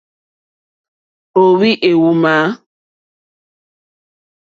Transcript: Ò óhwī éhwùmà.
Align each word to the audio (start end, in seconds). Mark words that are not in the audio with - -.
Ò 1.41 1.43
óhwī 1.49 1.71
éhwùmà. 1.89 2.33